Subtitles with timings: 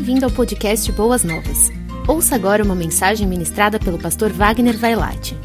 [0.00, 1.70] Bem-vindo ao podcast Boas Novas.
[2.08, 5.36] Ouça agora uma mensagem ministrada pelo pastor Wagner Vailate.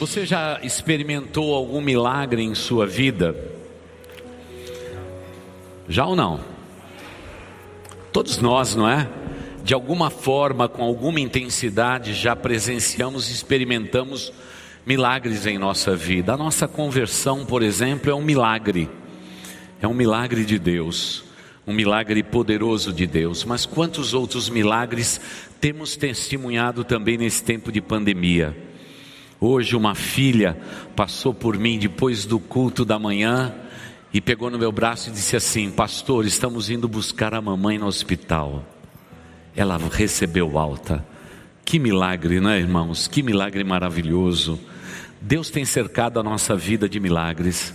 [0.00, 3.32] Você já experimentou algum milagre em sua vida?
[5.88, 6.40] Já ou não?
[8.12, 9.08] Todos nós, não é?
[9.62, 14.32] De alguma forma, com alguma intensidade, já presenciamos e experimentamos
[14.84, 16.34] milagres em nossa vida.
[16.34, 18.90] A nossa conversão, por exemplo, é um milagre.
[19.80, 21.24] É um milagre de Deus,
[21.66, 23.44] um milagre poderoso de Deus.
[23.44, 25.20] Mas quantos outros milagres
[25.60, 28.56] temos testemunhado também nesse tempo de pandemia?
[29.40, 30.58] Hoje, uma filha
[30.96, 33.54] passou por mim depois do culto da manhã
[34.12, 37.86] e pegou no meu braço e disse assim: Pastor, estamos indo buscar a mamãe no
[37.86, 38.64] hospital.
[39.54, 41.06] Ela recebeu alta.
[41.64, 43.06] Que milagre, não é, irmãos?
[43.06, 44.58] Que milagre maravilhoso.
[45.20, 47.74] Deus tem cercado a nossa vida de milagres.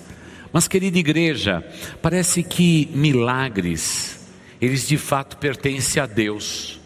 [0.54, 1.66] Mas, querida igreja,
[2.00, 6.80] parece que milagres, eles de fato pertencem a Deus.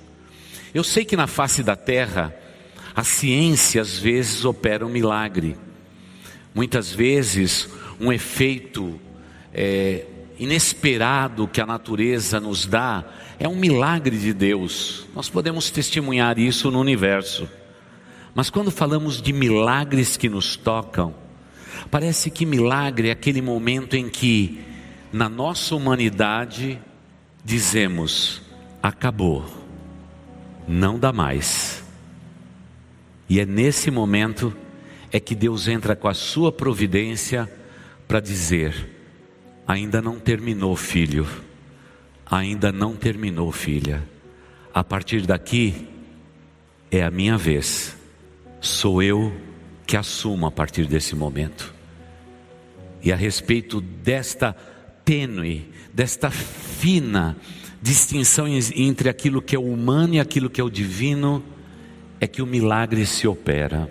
[0.73, 2.33] Eu sei que na face da terra,
[2.95, 5.57] a ciência às vezes opera um milagre.
[6.55, 7.67] Muitas vezes,
[7.99, 8.97] um efeito
[9.53, 10.05] é,
[10.39, 13.03] inesperado que a natureza nos dá
[13.37, 15.05] é um milagre de Deus.
[15.13, 17.49] Nós podemos testemunhar isso no universo.
[18.33, 21.26] Mas quando falamos de milagres que nos tocam,
[21.89, 24.59] Parece que milagre é aquele momento em que,
[25.11, 26.79] na nossa humanidade,
[27.43, 28.41] dizemos:
[28.83, 29.45] acabou,
[30.67, 31.83] não dá mais.
[33.29, 34.53] E é nesse momento
[35.11, 37.49] é que Deus entra com a sua providência
[38.07, 38.89] para dizer:
[39.65, 41.27] ainda não terminou, filho,
[42.25, 44.03] ainda não terminou, filha.
[44.73, 45.87] A partir daqui
[46.91, 47.97] é a minha vez,
[48.59, 49.33] sou eu
[49.85, 51.76] que assumo a partir desse momento.
[53.07, 54.53] E a respeito desta
[55.05, 57.37] tênue, desta fina
[57.81, 61.41] distinção entre aquilo que é humano e aquilo que é o divino,
[62.19, 63.89] é que o milagre se opera.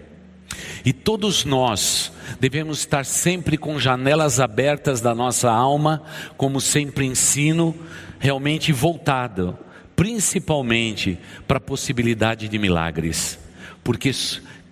[0.85, 6.03] E todos nós devemos estar sempre com janelas abertas da nossa alma,
[6.37, 7.75] como sempre ensino,
[8.19, 9.59] realmente voltado,
[9.97, 11.19] principalmente
[11.49, 13.39] para a possibilidade de milagres,
[13.83, 14.11] porque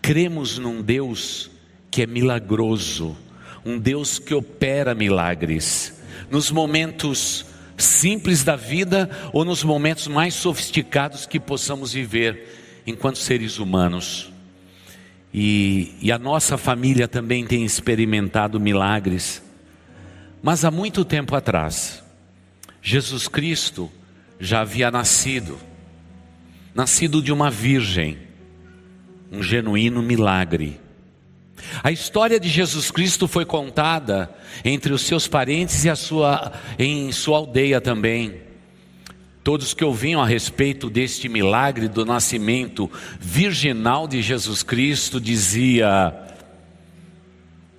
[0.02, 1.50] cremos num Deus
[1.90, 3.16] que é milagroso,
[3.64, 5.94] um Deus que opera milagres,
[6.30, 13.58] nos momentos simples da vida ou nos momentos mais sofisticados que possamos viver enquanto seres
[13.58, 14.32] humanos.
[15.32, 19.42] E, e a nossa família também tem experimentado milagres,
[20.42, 22.04] mas há muito tempo atrás,
[22.80, 23.90] Jesus Cristo
[24.38, 25.58] já havia nascido,
[26.74, 28.18] nascido de uma virgem,
[29.32, 30.80] um genuíno milagre.
[31.82, 34.30] A história de Jesus Cristo foi contada
[34.64, 38.42] entre os seus parentes e a sua, em sua aldeia também.
[39.42, 46.14] Todos que ouviam a respeito deste milagre do nascimento virginal de Jesus Cristo dizia: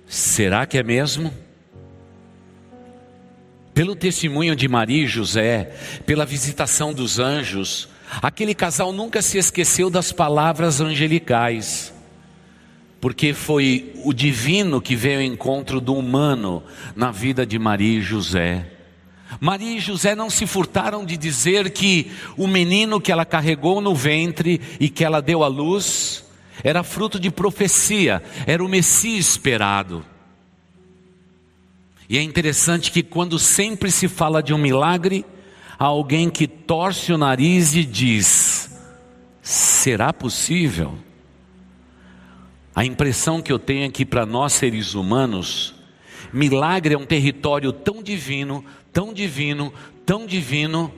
[0.06, 1.34] Será que é mesmo?
[3.74, 5.74] Pelo testemunho de Maria e José,
[6.06, 7.88] pela visitação dos anjos,
[8.22, 11.92] aquele casal nunca se esqueceu das palavras angelicais
[13.06, 16.60] porque foi o divino que veio ao encontro do humano
[16.96, 18.66] na vida de Maria e José.
[19.38, 23.94] Maria e José não se furtaram de dizer que o menino que ela carregou no
[23.94, 26.24] ventre e que ela deu à luz
[26.64, 30.04] era fruto de profecia, era o Messias esperado.
[32.08, 35.24] E é interessante que quando sempre se fala de um milagre,
[35.78, 38.76] há alguém que torce o nariz e diz:
[39.40, 41.05] será possível?
[42.76, 45.74] A impressão que eu tenho é que para nós seres humanos,
[46.30, 49.72] milagre é um território tão divino, tão divino,
[50.04, 50.92] tão divino,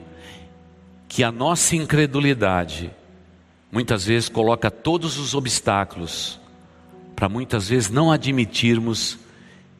[1.07, 2.91] que a nossa incredulidade
[3.71, 6.37] muitas vezes coloca todos os obstáculos
[7.15, 9.17] para muitas vezes não admitirmos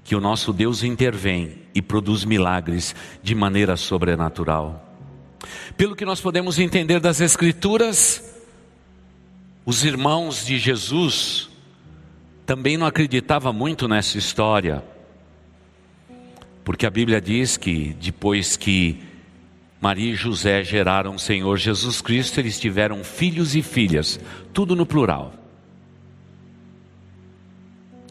[0.02, 4.98] que o nosso Deus intervém e produz milagres de maneira sobrenatural.
[5.76, 8.24] Pelo que nós podemos entender das Escrituras,
[9.66, 11.49] os irmãos de Jesus
[12.50, 14.84] também não acreditava muito nessa história,
[16.64, 19.04] porque a Bíblia diz que depois que
[19.80, 24.20] Maria e José geraram o Senhor Jesus Cristo, eles tiveram filhos e filhas,
[24.52, 25.32] tudo no plural.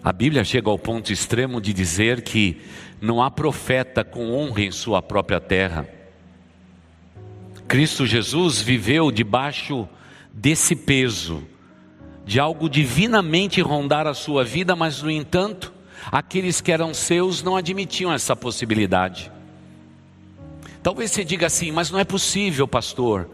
[0.05, 2.61] A Bíblia chega ao ponto extremo de dizer que
[3.01, 5.85] não há profeta com honra em sua própria terra.
[7.67, 9.89] Cristo Jesus viveu debaixo
[10.33, 11.45] desse peso
[12.29, 15.73] de algo divinamente rondar a sua vida, mas no entanto,
[16.13, 19.33] aqueles que eram seus não admitiam essa possibilidade.
[20.83, 23.31] Talvez você diga assim, mas não é possível, pastor.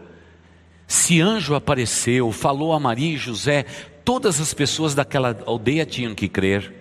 [0.87, 3.65] Se anjo apareceu, falou a Maria e José,
[4.05, 6.73] todas as pessoas daquela aldeia tinham que crer.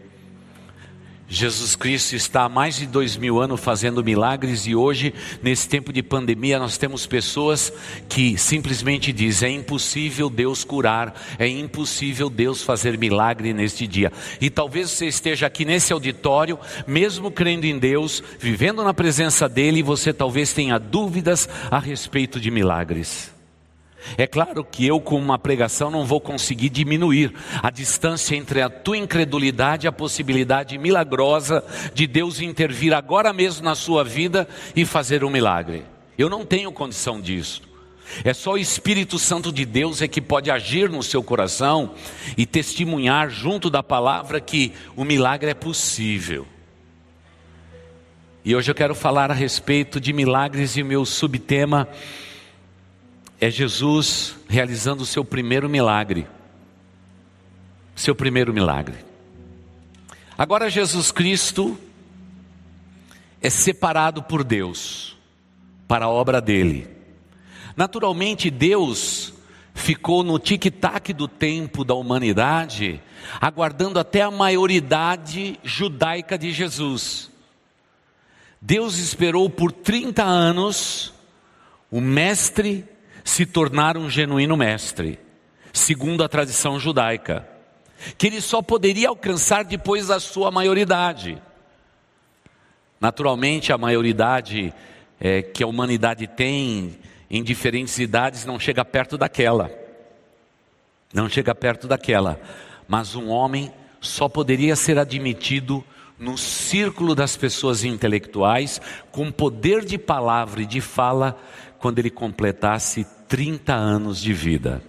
[1.26, 5.92] Jesus Cristo está há mais de dois mil anos fazendo milagres e hoje, nesse tempo
[5.92, 7.72] de pandemia, nós temos pessoas
[8.08, 14.12] que simplesmente dizem: é impossível Deus curar, é impossível Deus fazer milagre neste dia.
[14.40, 19.82] E talvez você esteja aqui nesse auditório, mesmo crendo em Deus, vivendo na presença dEle,
[19.82, 23.33] você talvez tenha dúvidas a respeito de milagres.
[24.18, 28.68] É claro que eu, com uma pregação, não vou conseguir diminuir a distância entre a
[28.68, 31.64] tua incredulidade e a possibilidade milagrosa
[31.94, 34.46] de Deus intervir agora mesmo na sua vida
[34.76, 35.84] e fazer um milagre.
[36.16, 37.62] Eu não tenho condição disso.
[38.22, 41.94] É só o Espírito Santo de Deus é que pode agir no seu coração
[42.36, 46.46] e testemunhar junto da palavra que o milagre é possível.
[48.44, 51.88] E hoje eu quero falar a respeito de milagres e o meu subtema
[53.40, 56.26] é Jesus realizando o seu primeiro milagre.
[57.94, 58.96] Seu primeiro milagre.
[60.36, 61.78] Agora, Jesus Cristo
[63.40, 65.16] é separado por Deus
[65.86, 66.88] para a obra dele.
[67.76, 69.34] Naturalmente, Deus
[69.74, 73.00] ficou no tic-tac do tempo da humanidade,
[73.40, 77.30] aguardando até a maioridade judaica de Jesus.
[78.60, 81.12] Deus esperou por 30 anos
[81.90, 82.84] o mestre
[83.24, 85.18] se tornar um genuíno mestre,
[85.72, 87.48] segundo a tradição judaica,
[88.18, 91.42] que ele só poderia alcançar depois da sua maioridade.
[93.00, 94.72] Naturalmente, a maioridade
[95.18, 96.98] é, que a humanidade tem
[97.30, 99.70] em diferentes idades não chega perto daquela.
[101.12, 102.40] Não chega perto daquela.
[102.86, 105.82] Mas um homem só poderia ser admitido
[106.18, 108.80] no círculo das pessoas intelectuais,
[109.10, 111.38] com poder de palavra e de fala,
[111.78, 114.82] quando ele completasse 30 anos de vida.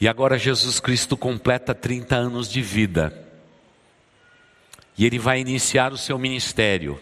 [0.00, 3.26] E agora Jesus Cristo completa 30 anos de vida.
[4.98, 7.00] E ele vai iniciar o seu ministério.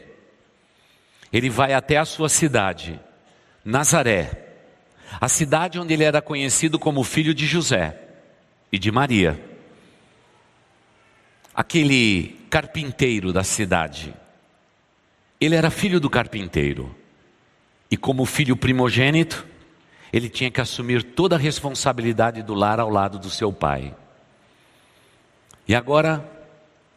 [1.33, 2.99] Ele vai até a sua cidade,
[3.65, 4.47] Nazaré,
[5.21, 8.01] a cidade onde ele era conhecido como filho de José
[8.71, 9.43] e de Maria.
[11.55, 14.15] Aquele carpinteiro da cidade.
[15.41, 16.95] Ele era filho do carpinteiro.
[17.91, 19.47] E como filho primogênito,
[20.13, 23.95] ele tinha que assumir toda a responsabilidade do lar ao lado do seu pai.
[25.67, 26.27] E agora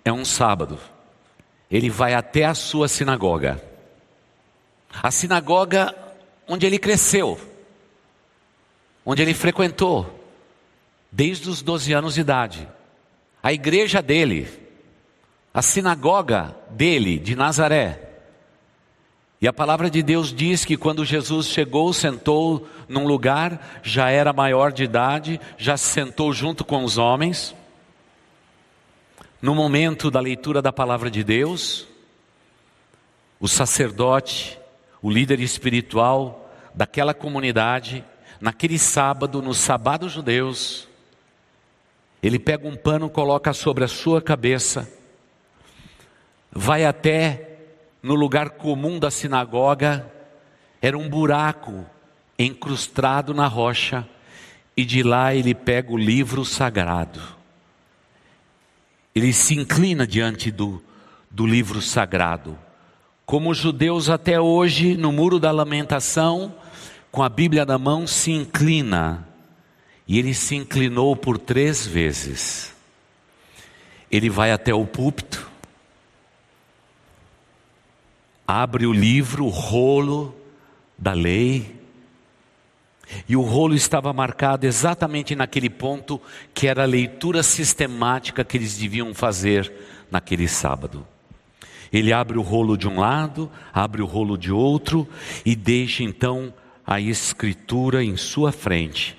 [0.03, 0.79] é um sábado.
[1.69, 3.61] Ele vai até a sua sinagoga.
[5.01, 5.95] A sinagoga
[6.47, 7.39] onde ele cresceu,
[9.05, 10.19] onde ele frequentou,
[11.11, 12.67] desde os 12 anos de idade.
[13.41, 14.47] A igreja dele,
[15.53, 18.09] a sinagoga dele, de Nazaré.
[19.41, 24.31] E a palavra de Deus diz que quando Jesus chegou, sentou num lugar, já era
[24.31, 27.55] maior de idade, já se sentou junto com os homens.
[29.41, 31.87] No momento da leitura da palavra de Deus,
[33.39, 34.59] o sacerdote,
[35.01, 38.05] o líder espiritual daquela comunidade,
[38.39, 40.87] naquele sábado, no sábado judeus,
[42.21, 44.87] ele pega um pano, coloca sobre a sua cabeça,
[46.51, 47.47] vai até
[48.03, 50.11] no lugar comum da sinagoga,
[50.81, 51.85] era um buraco
[52.37, 54.07] encrustado na rocha,
[54.75, 57.21] e de lá ele pega o livro sagrado.
[59.13, 60.81] Ele se inclina diante do,
[61.29, 62.57] do livro sagrado.
[63.25, 66.55] Como os judeus até hoje, no muro da lamentação,
[67.11, 69.27] com a Bíblia na mão, se inclina.
[70.07, 72.73] E ele se inclinou por três vezes.
[74.09, 75.50] Ele vai até o púlpito,
[78.51, 80.35] abre o livro, o rolo
[80.97, 81.79] da lei,
[83.27, 86.21] e o rolo estava marcado exatamente naquele ponto
[86.53, 89.71] que era a leitura sistemática que eles deviam fazer
[90.09, 91.07] naquele sábado.
[91.91, 95.07] Ele abre o rolo de um lado, abre o rolo de outro
[95.45, 96.53] e deixa então
[96.85, 99.17] a escritura em sua frente.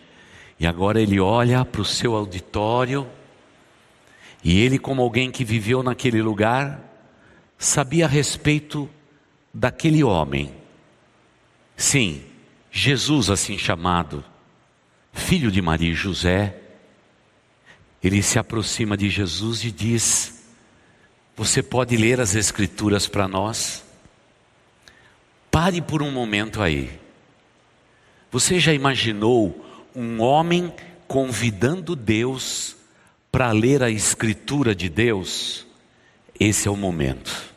[0.59, 3.07] E agora ele olha para o seu auditório
[4.45, 6.81] e ele, como alguém que viveu naquele lugar,
[7.59, 8.89] sabia a respeito
[9.53, 10.53] daquele homem.
[11.77, 12.23] Sim,
[12.71, 14.25] Jesus, assim chamado,
[15.13, 16.57] filho de Maria e José,
[18.03, 20.45] ele se aproxima de Jesus e diz:
[21.37, 23.85] Você pode ler as Escrituras para nós?
[25.51, 26.99] Pare por um momento aí.
[28.31, 30.73] Você já imaginou um homem
[31.07, 32.75] convidando Deus
[33.31, 35.67] para ler a Escritura de Deus?
[36.41, 37.52] Esse é o momento.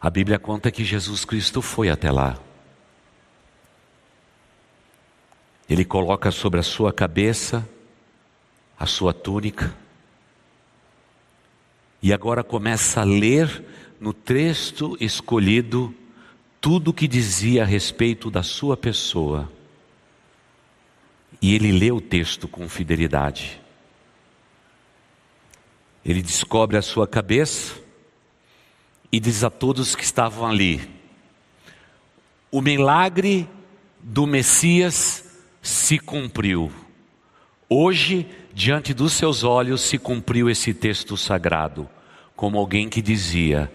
[0.00, 2.38] A Bíblia conta que Jesus Cristo foi até lá.
[5.68, 7.68] Ele coloca sobre a sua cabeça
[8.78, 9.74] a sua túnica.
[12.00, 13.64] E agora começa a ler
[13.98, 15.92] no texto escolhido
[16.60, 19.50] tudo o que dizia a respeito da sua pessoa.
[21.42, 23.60] E ele lê o texto com fidelidade.
[26.04, 27.74] Ele descobre a sua cabeça
[29.10, 30.88] e diz a todos que estavam ali:
[32.50, 33.48] o milagre
[34.00, 35.24] do Messias
[35.60, 36.72] se cumpriu.
[37.68, 41.88] Hoje, diante dos seus olhos, se cumpriu esse texto sagrado,
[42.34, 43.70] como alguém que dizia: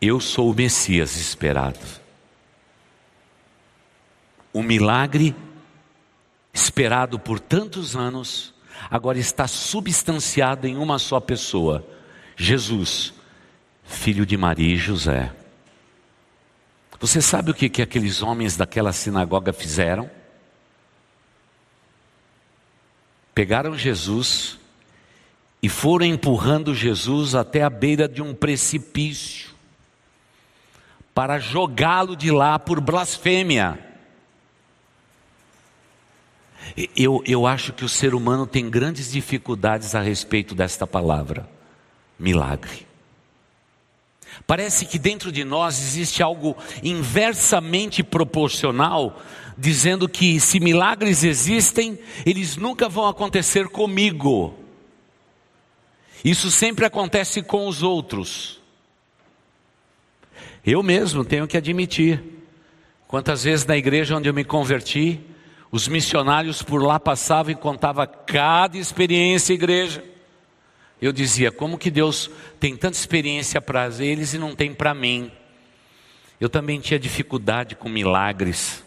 [0.00, 1.78] Eu sou o Messias esperado.
[4.52, 5.34] O milagre
[6.52, 8.54] esperado por tantos anos,
[8.88, 11.86] agora está substanciado em uma só pessoa:
[12.36, 13.12] Jesus,
[13.84, 15.32] filho de Maria e José.
[17.00, 20.10] Você sabe o que, que aqueles homens daquela sinagoga fizeram?
[23.34, 24.58] Pegaram Jesus
[25.62, 29.54] e foram empurrando Jesus até a beira de um precipício
[31.14, 33.78] para jogá-lo de lá por blasfêmia.
[36.96, 41.48] Eu, eu acho que o ser humano tem grandes dificuldades a respeito desta palavra,
[42.18, 42.86] milagre.
[44.46, 49.20] Parece que dentro de nós existe algo inversamente proporcional,
[49.56, 54.54] dizendo que se milagres existem, eles nunca vão acontecer comigo.
[56.24, 58.60] Isso sempre acontece com os outros.
[60.64, 62.22] Eu mesmo tenho que admitir.
[63.06, 65.20] Quantas vezes na igreja onde eu me converti,
[65.70, 70.02] os missionários por lá passavam e contavam cada experiência igreja.
[71.04, 75.30] Eu dizia, como que Deus tem tanta experiência para eles e não tem para mim?
[76.40, 78.82] Eu também tinha dificuldade com milagres.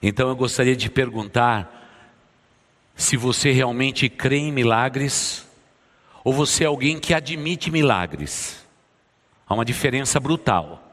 [0.00, 1.86] Então eu gostaria de perguntar
[2.94, 5.46] se você realmente crê em milagres
[6.24, 8.64] ou você é alguém que admite milagres.
[9.46, 10.90] Há uma diferença brutal.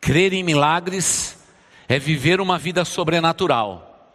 [0.00, 1.38] Crer em milagres
[1.88, 4.12] é viver uma vida sobrenatural.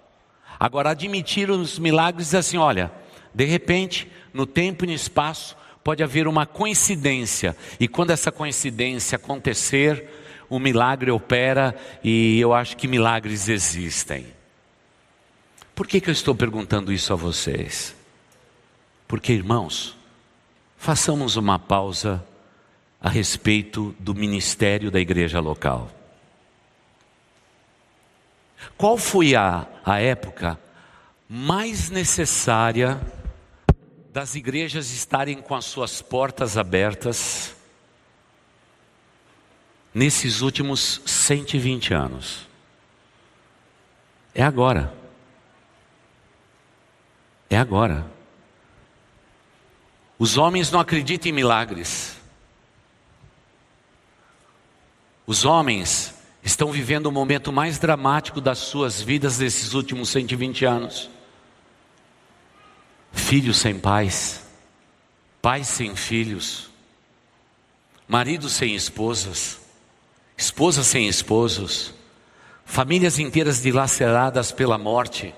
[0.60, 2.92] Agora, admitir os milagres é assim: olha,
[3.38, 9.16] de repente no tempo e no espaço, pode haver uma coincidência, e quando essa coincidência
[9.16, 10.10] acontecer,
[10.50, 14.26] o milagre opera, e eu acho que milagres existem.
[15.76, 17.96] Por que, que eu estou perguntando isso a vocês?
[19.08, 19.96] Porque, irmãos,
[20.76, 22.26] façamos uma pausa
[23.00, 25.92] a respeito do ministério da igreja local.
[28.76, 30.60] Qual foi a, a época
[31.30, 33.00] mais necessária
[34.12, 37.56] das igrejas estarem com as suas portas abertas
[39.94, 42.48] nesses últimos 120 anos.
[44.34, 44.94] É agora.
[47.50, 48.06] É agora.
[50.20, 52.18] Os homens não acreditam em milagres.
[55.26, 61.17] Os homens estão vivendo o momento mais dramático das suas vidas nesses últimos 120 anos
[63.18, 64.44] filhos sem pais,
[65.42, 66.70] pais sem filhos,
[68.08, 69.60] maridos sem esposas,
[70.38, 71.94] esposas sem esposos,
[72.64, 75.34] famílias inteiras dilaceradas pela morte.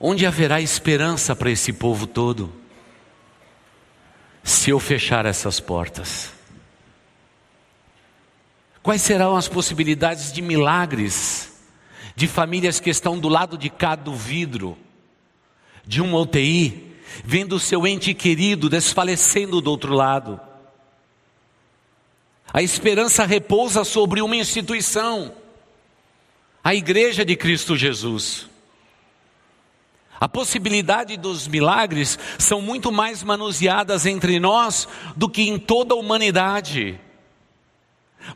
[0.00, 2.52] Onde haverá esperança para esse povo todo?
[4.42, 6.32] Se eu fechar essas portas.
[8.82, 11.52] Quais serão as possibilidades de milagres
[12.16, 14.76] de famílias que estão do lado de cá do vidro?
[15.84, 20.40] De uma UTI, vendo o seu ente querido desfalecendo do outro lado.
[22.52, 25.34] A esperança repousa sobre uma instituição,
[26.62, 28.46] a Igreja de Cristo Jesus.
[30.20, 34.86] A possibilidade dos milagres são muito mais manuseadas entre nós
[35.16, 37.00] do que em toda a humanidade.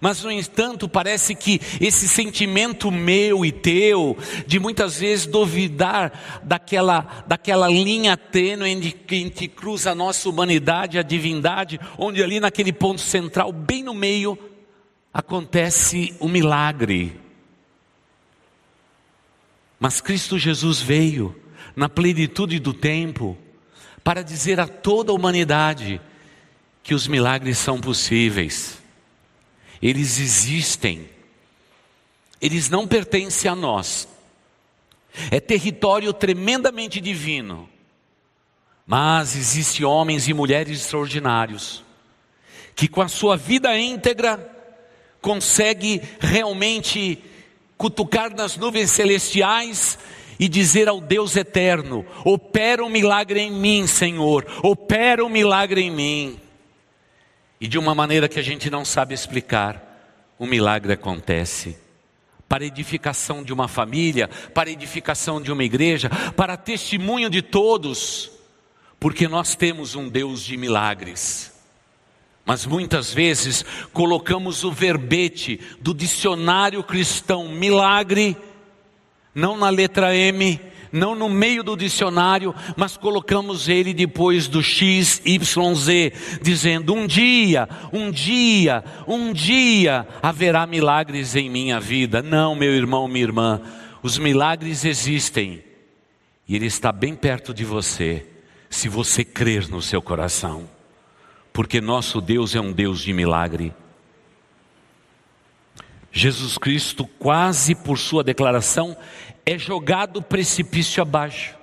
[0.01, 4.17] Mas, no entanto, parece que esse sentimento meu e teu,
[4.47, 8.81] de muitas vezes duvidar daquela, daquela linha tênue em
[9.31, 14.39] que cruza a nossa humanidade a divindade, onde ali naquele ponto central, bem no meio,
[15.13, 17.19] acontece o um milagre.
[19.79, 21.35] Mas Cristo Jesus veio,
[21.75, 23.37] na plenitude do tempo,
[24.03, 26.01] para dizer a toda a humanidade
[26.83, 28.86] que os milagres são possíveis
[29.83, 31.09] eles existem,
[32.41, 34.09] eles não pertencem a nós,
[35.31, 37.69] é território tremendamente divino,
[38.87, 41.83] mas existem homens e mulheres extraordinários,
[42.75, 44.53] que com a sua vida íntegra
[45.21, 47.19] consegue realmente
[47.77, 49.99] cutucar nas nuvens celestiais
[50.39, 55.91] e dizer ao Deus eterno: opera um milagre em mim, Senhor, opera um milagre em
[55.91, 56.41] mim.
[57.61, 61.77] E de uma maneira que a gente não sabe explicar, o milagre acontece.
[62.49, 68.31] Para edificação de uma família, para edificação de uma igreja, para testemunho de todos,
[69.01, 71.53] porque nós temos um Deus de milagres.
[72.45, 78.37] Mas muitas vezes colocamos o verbete do dicionário cristão milagre,
[79.35, 80.61] não na letra M,
[80.93, 86.13] não no meio do dicionário, mas colocamos ele depois do X, Y, Z,
[86.43, 92.23] dizendo: um dia, um dia, um dia haverá milagres em minha vida.
[92.23, 93.61] Não, meu irmão, minha irmã,
[94.03, 95.63] os milagres existem
[96.49, 98.27] e ele está bem perto de você,
[98.71, 100.77] se você crer no seu coração
[101.57, 103.73] porque nosso Deus é um Deus de milagre.
[106.13, 108.95] Jesus Cristo, quase por sua declaração,
[109.47, 111.57] é jogado precipício abaixo.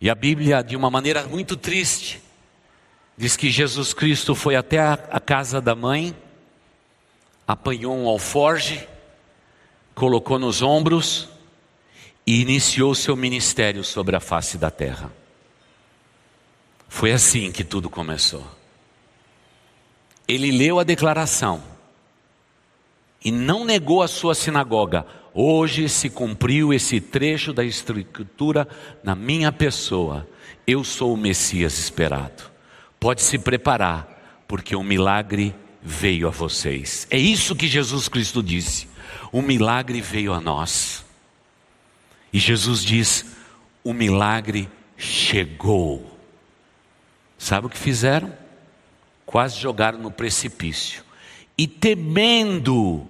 [0.00, 2.22] E a Bíblia, de uma maneira muito triste,
[3.16, 6.14] diz que Jesus Cristo foi até a, a casa da mãe,
[7.48, 8.86] apanhou um alforge,
[9.94, 11.28] colocou nos ombros
[12.24, 15.10] e iniciou seu ministério sobre a face da terra.
[16.88, 18.46] Foi assim que tudo começou.
[20.28, 21.62] Ele leu a declaração
[23.24, 25.06] e não negou a sua sinagoga.
[25.38, 28.66] Hoje se cumpriu esse trecho da Escritura
[29.04, 30.26] na minha pessoa.
[30.66, 32.44] Eu sou o Messias esperado.
[32.98, 37.06] Pode se preparar, porque o milagre veio a vocês.
[37.10, 38.88] É isso que Jesus Cristo disse.
[39.30, 41.04] O milagre veio a nós.
[42.32, 43.26] E Jesus diz:
[43.84, 46.18] o milagre chegou.
[47.36, 48.32] Sabe o que fizeram?
[49.26, 51.04] Quase jogaram no precipício.
[51.58, 53.06] E temendo,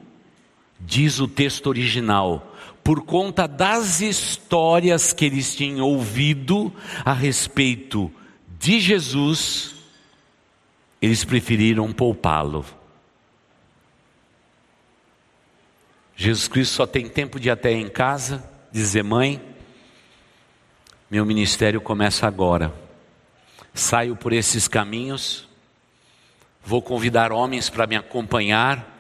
[0.81, 6.73] diz o texto original, por conta das histórias que eles tinham ouvido
[7.05, 8.13] a respeito
[8.59, 9.75] de Jesus,
[11.01, 12.65] eles preferiram poupá-lo.
[16.15, 19.41] Jesus Cristo só tem tempo de ir até em casa, dizer: Mãe,
[21.11, 22.87] meu ministério começa agora
[23.77, 25.47] saio por esses caminhos,
[26.65, 28.96] vou convidar homens para me acompanhar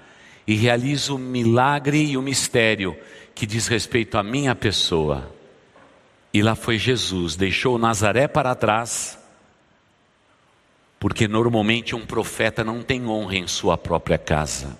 [0.46, 2.96] e realizo o milagre e o mistério
[3.34, 5.30] que diz respeito à minha pessoa.
[6.32, 9.18] E lá foi Jesus, deixou Nazaré para trás,
[11.00, 14.78] porque normalmente um profeta não tem honra em sua própria casa.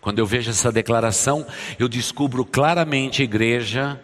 [0.00, 1.46] Quando eu vejo essa declaração,
[1.78, 4.00] eu descubro claramente, igreja,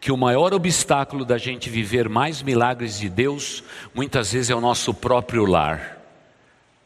[0.00, 3.62] que o maior obstáculo da gente viver mais milagres de Deus,
[3.94, 5.98] muitas vezes é o nosso próprio lar,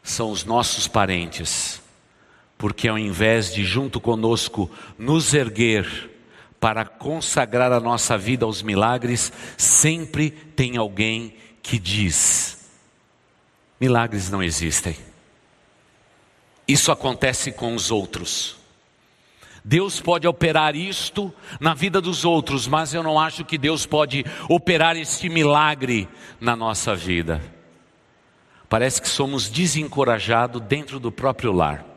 [0.02, 1.79] são os nossos parentes,
[2.60, 6.10] porque ao invés de junto conosco nos erguer
[6.60, 12.70] para consagrar a nossa vida aos milagres, sempre tem alguém que diz:
[13.80, 14.94] milagres não existem.
[16.68, 18.58] Isso acontece com os outros.
[19.64, 24.22] Deus pode operar isto na vida dos outros, mas eu não acho que Deus pode
[24.50, 26.06] operar este milagre
[26.38, 27.40] na nossa vida.
[28.68, 31.89] Parece que somos desencorajados dentro do próprio lar.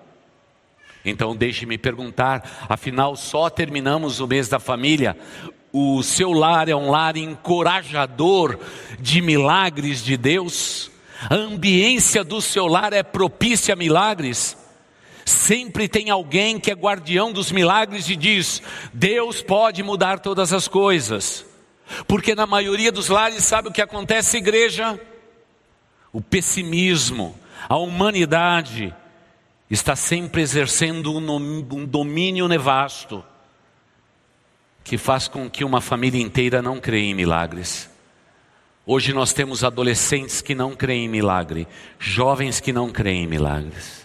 [1.05, 5.17] Então deixe-me perguntar, afinal só terminamos o mês da família,
[5.71, 8.59] o seu lar é um lar encorajador
[8.99, 10.91] de milagres de Deus?
[11.29, 14.55] A ambiência do seu lar é propícia a milagres?
[15.25, 18.61] Sempre tem alguém que é guardião dos milagres e diz:
[18.93, 21.45] Deus pode mudar todas as coisas.
[22.07, 24.99] Porque na maioria dos lares, sabe o que acontece, igreja?
[26.11, 27.37] O pessimismo,
[27.67, 28.93] a humanidade
[29.73, 33.23] está sempre exercendo um domínio nevasto
[34.83, 37.89] que faz com que uma família inteira não creia em milagres.
[38.85, 44.03] Hoje nós temos adolescentes que não creem em milagre, jovens que não creem em milagres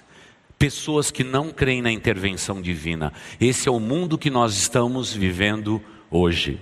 [0.59, 3.13] pessoas que não creem na intervenção divina.
[3.41, 6.61] Esse é o mundo que nós estamos vivendo hoje.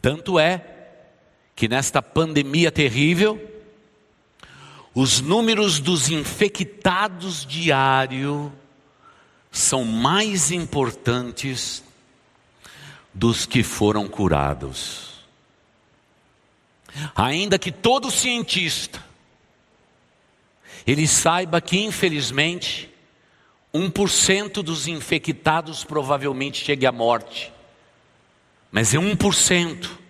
[0.00, 0.64] Tanto é
[1.56, 3.51] que nesta pandemia terrível,
[4.94, 8.52] os números dos infectados diário
[9.50, 11.82] são mais importantes
[13.12, 15.12] dos que foram curados.
[17.14, 19.02] Ainda que todo cientista
[20.86, 22.90] ele saiba que infelizmente
[23.72, 27.52] 1% dos infectados provavelmente chegue à morte.
[28.70, 30.01] Mas é 1%.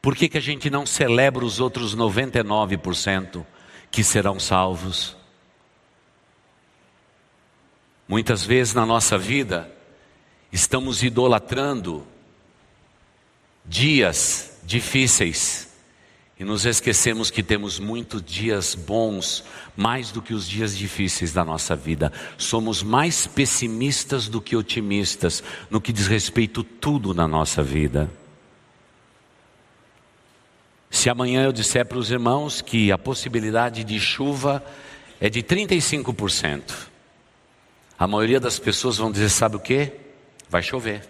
[0.00, 3.44] Por que, que a gente não celebra os outros 99%
[3.90, 5.16] que serão salvos?
[8.06, 9.70] Muitas vezes na nossa vida,
[10.50, 12.06] estamos idolatrando
[13.64, 15.68] dias difíceis
[16.38, 19.44] e nos esquecemos que temos muitos dias bons,
[19.76, 22.12] mais do que os dias difíceis da nossa vida.
[22.38, 28.08] Somos mais pessimistas do que otimistas no que diz respeito tudo na nossa vida.
[30.90, 34.64] Se amanhã eu disser para os irmãos que a possibilidade de chuva
[35.20, 36.88] é de 35%,
[37.98, 39.92] a maioria das pessoas vão dizer: sabe o que?
[40.48, 41.06] Vai chover.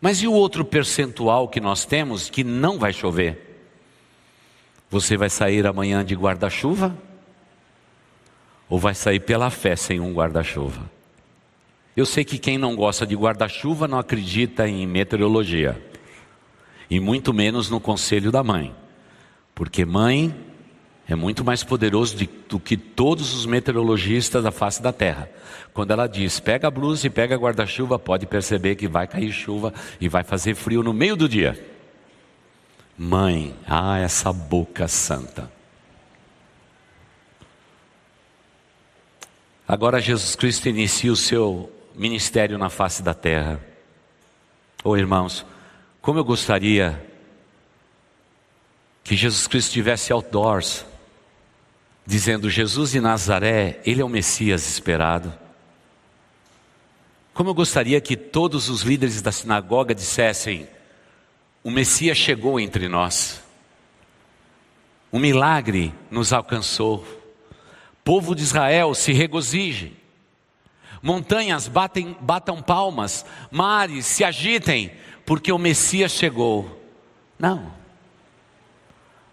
[0.00, 3.50] Mas e o outro percentual que nós temos que não vai chover?
[4.90, 6.96] Você vai sair amanhã de guarda-chuva?
[8.68, 10.90] Ou vai sair pela fé sem um guarda-chuva?
[11.96, 15.80] Eu sei que quem não gosta de guarda-chuva não acredita em meteorologia,
[16.92, 18.70] e muito menos no conselho da mãe,
[19.54, 20.36] porque mãe
[21.08, 22.14] é muito mais poderoso
[22.46, 25.30] do que todos os meteorologistas da face da terra.
[25.72, 29.72] Quando ela diz, pega a blusa e pega guarda-chuva, pode perceber que vai cair chuva
[29.98, 31.58] e vai fazer frio no meio do dia.
[32.98, 35.50] Mãe, ah, essa boca santa.
[39.66, 43.58] Agora Jesus Cristo inicia o seu ministério na face da terra.
[44.84, 45.46] Oh irmãos,
[46.02, 47.08] como eu gostaria
[49.04, 50.84] que Jesus Cristo estivesse outdoors,
[52.04, 55.32] dizendo: Jesus de Nazaré, ele é o Messias esperado.
[57.32, 60.68] Como eu gostaria que todos os líderes da sinagoga dissessem:
[61.62, 63.40] O Messias chegou entre nós,
[65.12, 67.06] um milagre nos alcançou,
[68.02, 69.96] povo de Israel se regozije,
[71.00, 74.90] montanhas batem, batam palmas, mares se agitem,
[75.24, 76.80] porque o Messias chegou.
[77.38, 77.72] Não.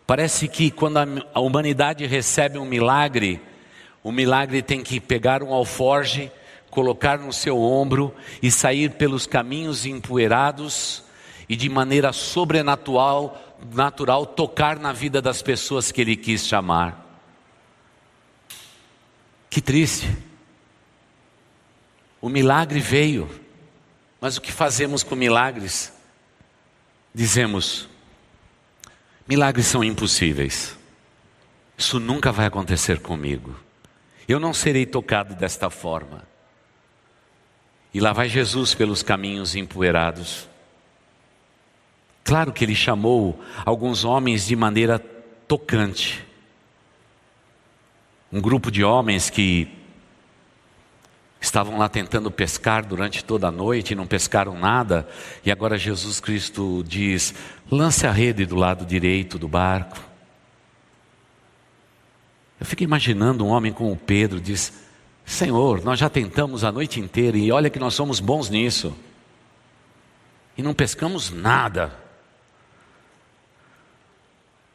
[0.06, 0.98] Parece que quando
[1.34, 3.42] a humanidade recebe um milagre,
[4.04, 6.32] o milagre tem que pegar um alforge,
[6.70, 11.04] colocar no seu ombro e sair pelos caminhos empoeirados
[11.48, 17.06] e de maneira sobrenatural natural, tocar na vida das pessoas que ele quis chamar.
[19.50, 20.10] Que triste.
[22.22, 23.30] O milagre veio,
[24.20, 25.94] mas o que fazemos com milagres?
[27.14, 27.90] Dizemos,
[29.30, 30.76] Milagres são impossíveis.
[31.78, 33.56] Isso nunca vai acontecer comigo.
[34.28, 36.28] Eu não serei tocado desta forma.
[37.94, 40.50] E lá vai Jesus pelos caminhos empoeirados.
[42.24, 44.98] Claro que ele chamou alguns homens de maneira
[45.48, 46.26] tocante.
[48.34, 49.72] Um grupo de homens que
[51.42, 55.08] Estavam lá tentando pescar durante toda a noite e não pescaram nada,
[55.46, 57.34] e agora Jesus Cristo diz:
[57.72, 59.98] lance a rede do lado direito do barco.
[62.60, 64.74] Eu fico imaginando um homem como Pedro diz:
[65.26, 68.94] Senhor, nós já tentamos a noite inteira e olha que nós somos bons nisso,
[70.58, 71.94] e não pescamos nada.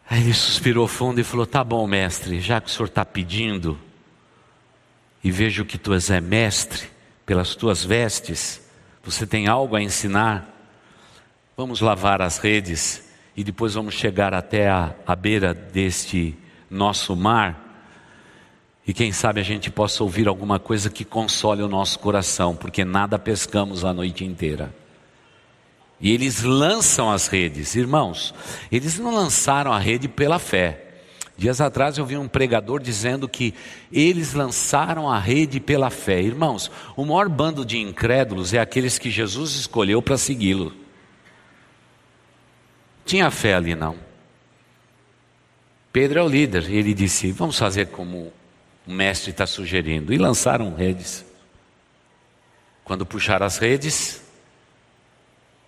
[0.09, 3.79] Aí ele suspirou fundo e falou: Tá bom, mestre, já que o senhor está pedindo,
[5.25, 6.91] e vejo que tu és é mestre
[7.25, 8.61] pelas tuas vestes,
[9.03, 10.47] você tem algo a ensinar.
[11.57, 13.03] Vamos lavar as redes
[13.35, 16.37] e depois vamos chegar até a, a beira deste
[16.71, 17.63] nosso mar.
[18.87, 22.85] E quem sabe a gente possa ouvir alguma coisa que console o nosso coração, porque
[22.85, 24.75] nada pescamos a noite inteira.
[25.99, 28.35] E eles lançam as redes, irmãos,
[28.71, 30.84] eles não lançaram a rede pela fé,
[31.37, 33.55] Dias atrás eu vi um pregador dizendo que
[33.91, 36.23] eles lançaram a rede pela fé.
[36.23, 40.73] Irmãos, o maior bando de incrédulos é aqueles que Jesus escolheu para segui-lo.
[43.05, 43.97] Tinha fé ali não.
[45.93, 48.33] Pedro é o líder, ele disse: Vamos fazer como
[48.87, 50.13] o mestre está sugerindo.
[50.13, 51.25] E lançaram redes.
[52.85, 54.23] Quando puxaram as redes,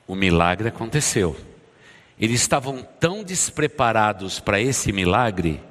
[0.07, 1.37] o milagre aconteceu.
[2.19, 5.63] Eles estavam tão despreparados para esse milagre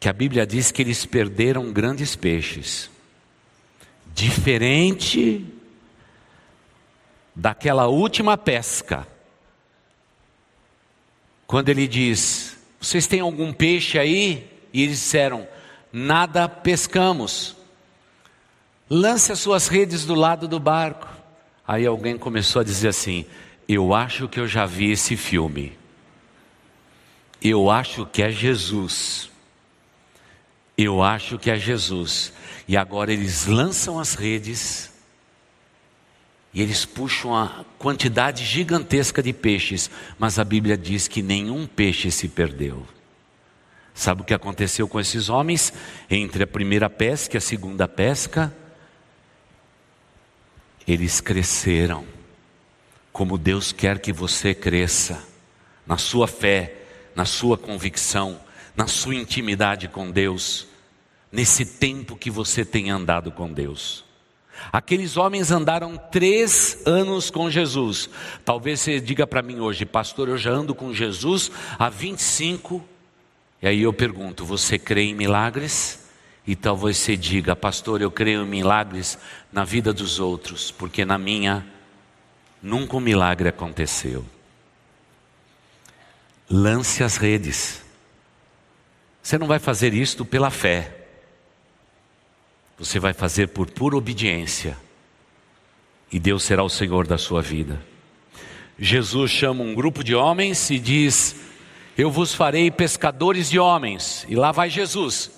[0.00, 2.90] que a Bíblia diz que eles perderam grandes peixes.
[4.14, 5.44] Diferente
[7.34, 9.06] daquela última pesca.
[11.46, 14.50] Quando ele diz: Vocês têm algum peixe aí?
[14.72, 15.46] E eles disseram:
[15.92, 17.56] Nada pescamos.
[18.88, 21.08] Lance as suas redes do lado do barco.
[21.66, 23.26] Aí alguém começou a dizer assim:
[23.68, 25.76] eu acho que eu já vi esse filme.
[27.42, 29.30] Eu acho que é Jesus.
[30.76, 32.32] Eu acho que é Jesus.
[32.68, 34.92] E agora eles lançam as redes
[36.56, 42.10] e eles puxam a quantidade gigantesca de peixes, mas a Bíblia diz que nenhum peixe
[42.10, 42.86] se perdeu.
[43.92, 45.70] Sabe o que aconteceu com esses homens
[46.08, 48.54] entre a primeira pesca e a segunda pesca?
[50.88, 52.06] Eles cresceram,
[53.16, 55.26] como Deus quer que você cresça,
[55.86, 56.74] na sua fé,
[57.14, 58.38] na sua convicção,
[58.76, 60.66] na sua intimidade com Deus,
[61.32, 64.04] nesse tempo que você tem andado com Deus.
[64.70, 68.10] Aqueles homens andaram três anos com Jesus.
[68.44, 72.84] Talvez você diga para mim hoje, pastor, eu já ando com Jesus há 25
[73.62, 76.06] E aí eu pergunto, você crê em milagres?
[76.46, 79.18] E talvez você diga, pastor, eu creio em milagres
[79.50, 81.66] na vida dos outros, porque na minha
[82.62, 84.24] nunca um milagre aconteceu.
[86.48, 87.82] Lance as redes.
[89.22, 91.06] Você não vai fazer isto pela fé.
[92.78, 94.76] Você vai fazer por pura obediência.
[96.12, 97.84] E Deus será o Senhor da sua vida.
[98.78, 101.36] Jesus chama um grupo de homens e diz:
[101.96, 104.24] Eu vos farei pescadores de homens.
[104.28, 105.30] E lá vai Jesus.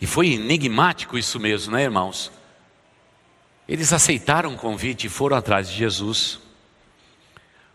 [0.00, 2.30] E foi enigmático isso mesmo, né, irmãos?
[3.70, 6.40] Eles aceitaram o convite e foram atrás de Jesus.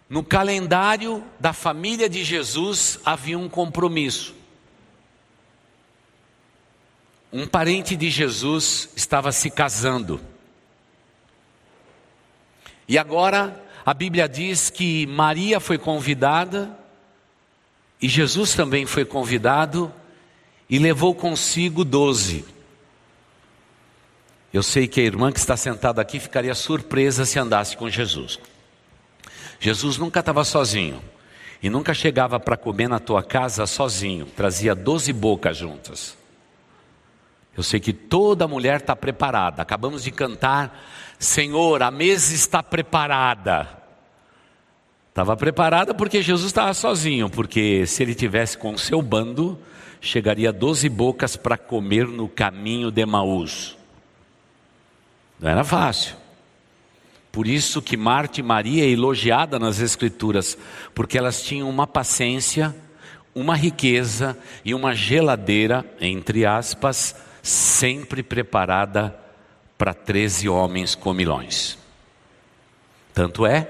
[0.09, 4.35] No calendário da família de Jesus havia um compromisso.
[7.31, 10.19] Um parente de Jesus estava se casando.
[12.89, 16.77] E agora a Bíblia diz que Maria foi convidada
[18.01, 19.93] e Jesus também foi convidado
[20.69, 22.43] e levou consigo doze.
[24.55, 28.39] Eu sei que a irmã que está sentada aqui ficaria surpresa se andasse com Jesus.
[29.59, 31.01] Jesus nunca estava sozinho
[31.61, 36.17] e nunca chegava para comer na tua casa sozinho, trazia doze bocas juntas.
[37.57, 39.61] Eu sei que toda mulher está preparada.
[39.61, 40.81] Acabamos de cantar,
[41.19, 43.67] Senhor, a mesa está preparada.
[45.09, 49.59] Estava preparada porque Jesus estava sozinho, porque se ele tivesse com o seu bando,
[49.99, 53.75] chegaria doze bocas para comer no caminho de Maús.
[55.39, 56.15] Não era fácil.
[57.31, 60.57] Por isso que Marta e Maria é elogiada nas Escrituras,
[60.93, 62.73] porque elas tinham uma paciência,
[63.33, 69.19] uma riqueza e uma geladeira, entre aspas, sempre preparada
[69.77, 71.77] para 13 homens comilões.
[73.13, 73.69] Tanto é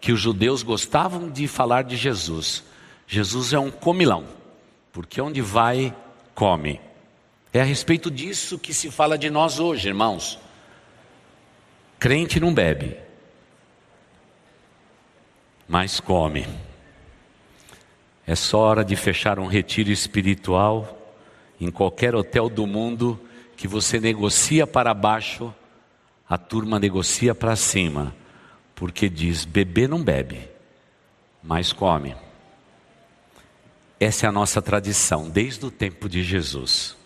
[0.00, 2.62] que os judeus gostavam de falar de Jesus.
[3.06, 4.24] Jesus é um comilão,
[4.92, 5.94] porque onde vai,
[6.34, 6.80] come.
[7.52, 10.38] É a respeito disso que se fala de nós hoje, irmãos.
[12.02, 12.96] Crente não bebe,
[15.68, 16.44] mas come.
[18.26, 20.98] É só hora de fechar um retiro espiritual
[21.60, 23.20] em qualquer hotel do mundo
[23.56, 25.54] que você negocia para baixo,
[26.28, 28.12] a turma negocia para cima,
[28.74, 30.50] porque diz: beber não bebe,
[31.40, 32.16] mas come.
[34.00, 36.96] Essa é a nossa tradição desde o tempo de Jesus.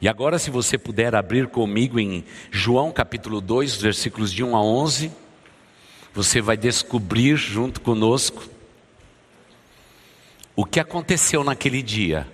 [0.00, 4.62] E agora, se você puder abrir comigo em João capítulo 2, versículos de 1 a
[4.62, 5.10] 11,
[6.12, 8.42] você vai descobrir junto conosco
[10.54, 12.26] o que aconteceu naquele dia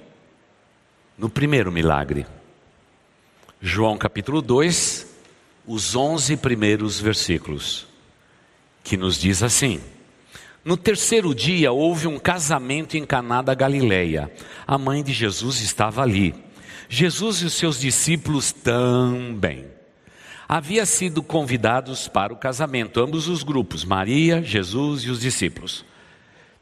[1.17, 2.27] no primeiro milagre.
[3.61, 5.07] João capítulo 2,
[5.65, 7.87] os 11 primeiros versículos,
[8.83, 9.81] que nos diz assim:
[10.65, 14.33] No terceiro dia houve um casamento em Caná da Galileia.
[14.67, 16.35] A mãe de Jesus estava ali.
[16.95, 19.65] Jesus e os seus discípulos também.
[20.47, 25.87] Havia sido convidados para o casamento, ambos os grupos, Maria, Jesus e os discípulos.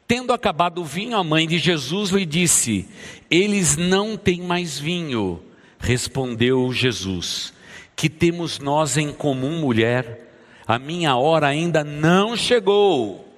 [0.07, 2.87] Tendo acabado o vinho, a mãe de Jesus lhe disse:
[3.29, 5.43] Eles não têm mais vinho.
[5.77, 7.53] Respondeu Jesus:
[7.93, 10.31] Que temos nós em comum, mulher?
[10.65, 13.30] A minha hora ainda não chegou.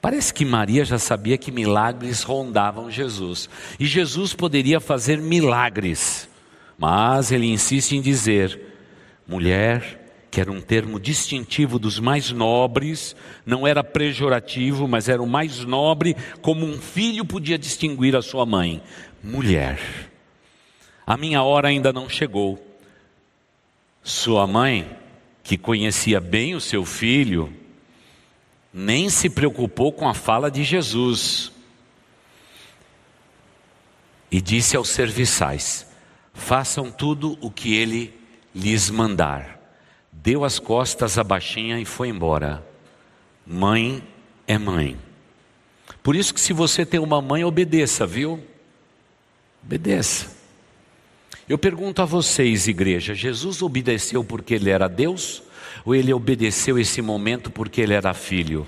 [0.00, 3.48] Parece que Maria já sabia que milagres rondavam Jesus.
[3.78, 6.28] E Jesus poderia fazer milagres.
[6.78, 8.60] Mas ele insiste em dizer:
[9.26, 15.26] mulher, que era um termo distintivo dos mais nobres, não era pejorativo, mas era o
[15.26, 18.82] mais nobre, como um filho podia distinguir a sua mãe.
[19.24, 19.80] Mulher,
[21.06, 22.62] a minha hora ainda não chegou.
[24.02, 24.86] Sua mãe,
[25.42, 27.52] que conhecia bem o seu filho,
[28.78, 31.50] nem se preocupou com a fala de Jesus.
[34.30, 35.86] E disse aos serviçais:
[36.34, 38.14] façam tudo o que ele
[38.54, 39.56] lhes mandar
[40.26, 42.66] deu as costas à baixinha e foi embora.
[43.46, 44.02] Mãe
[44.44, 44.98] é mãe.
[46.02, 48.42] Por isso que se você tem uma mãe, obedeça, viu?
[49.62, 50.34] Obedeça.
[51.48, 55.44] Eu pergunto a vocês, igreja, Jesus obedeceu porque ele era Deus
[55.84, 58.66] ou ele obedeceu esse momento porque ele era filho?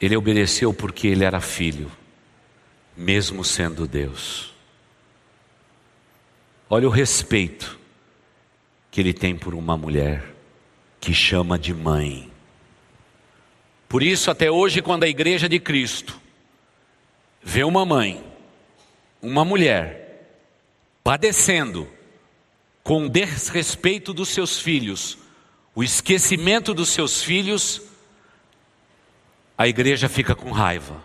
[0.00, 1.90] Ele obedeceu porque ele era filho,
[2.96, 4.54] mesmo sendo Deus.
[6.68, 7.78] Olha o respeito
[8.90, 10.24] que ele tem por uma mulher
[11.00, 12.30] que chama de mãe.
[13.88, 16.20] Por isso, até hoje, quando a igreja de Cristo
[17.42, 18.24] vê uma mãe,
[19.20, 20.30] uma mulher,
[21.02, 21.88] padecendo
[22.82, 25.18] com desrespeito dos seus filhos,
[25.74, 27.82] o esquecimento dos seus filhos,
[29.56, 31.02] a igreja fica com raiva.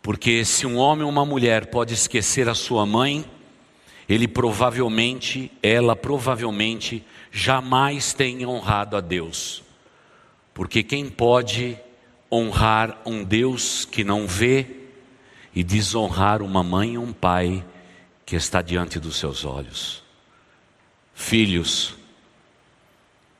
[0.00, 3.24] Porque se um homem ou uma mulher pode esquecer a sua mãe,
[4.08, 9.62] ele provavelmente, ela provavelmente jamais tem honrado a Deus.
[10.52, 11.78] Porque quem pode
[12.30, 14.66] honrar um Deus que não vê
[15.54, 17.64] e desonrar uma mãe ou um pai
[18.24, 20.02] que está diante dos seus olhos?
[21.14, 21.94] Filhos,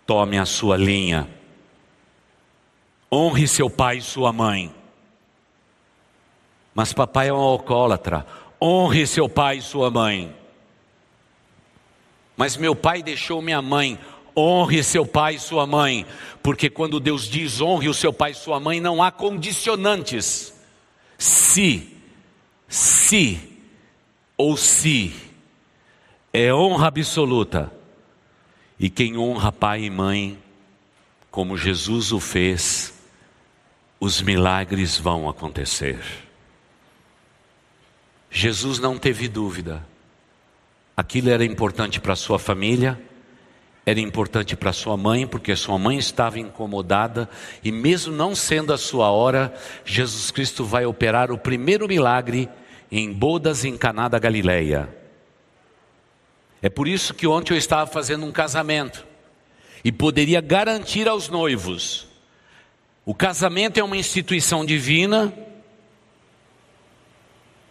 [0.06, 1.28] tome a sua linha
[3.12, 4.74] Honre seu pai e sua mãe.
[6.74, 8.26] Mas papai é um alcoólatra.
[8.60, 10.34] Honre seu pai e sua mãe.
[12.34, 13.98] Mas meu pai deixou minha mãe.
[14.34, 16.06] Honre seu pai e sua mãe.
[16.42, 20.54] Porque quando Deus diz honre o seu pai e sua mãe, não há condicionantes.
[21.18, 21.94] Se,
[22.66, 23.51] se
[24.42, 25.14] ou se
[26.32, 27.72] é honra absoluta.
[28.76, 30.36] E quem honra pai e mãe,
[31.30, 32.92] como Jesus o fez,
[34.00, 36.00] os milagres vão acontecer.
[38.28, 39.86] Jesus não teve dúvida.
[40.96, 43.00] Aquilo era importante para sua família,
[43.86, 47.30] era importante para sua mãe, porque sua mãe estava incomodada,
[47.62, 52.48] e mesmo não sendo a sua hora, Jesus Cristo vai operar o primeiro milagre
[52.92, 54.88] em bodas em Caná da Galileia.
[56.62, 59.04] É por isso que ontem eu estava fazendo um casamento
[59.82, 62.12] e poderia garantir aos noivos
[63.04, 65.32] o casamento é uma instituição divina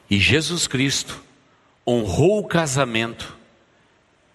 [0.10, 1.24] e Jesus Cristo
[1.88, 3.38] honrou o casamento,